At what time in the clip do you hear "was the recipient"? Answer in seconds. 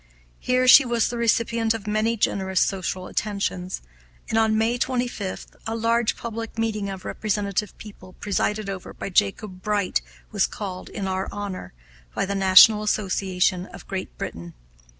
0.83-1.75